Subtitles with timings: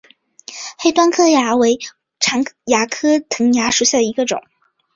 [0.79, 1.77] 黑端管蚜为
[2.19, 4.41] 常蚜科藤蚜属下的一个种。